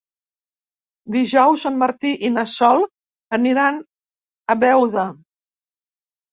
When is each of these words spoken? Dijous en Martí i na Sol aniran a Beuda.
Dijous 1.15 1.65
en 1.71 1.77
Martí 1.83 2.15
i 2.31 2.33
na 2.39 2.47
Sol 2.55 2.83
aniran 3.41 3.79
a 3.79 4.59
Beuda. 4.67 5.09